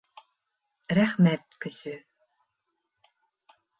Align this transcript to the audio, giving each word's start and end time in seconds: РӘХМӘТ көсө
РӘХМӘТ 0.97 1.43
көсө 1.65 1.95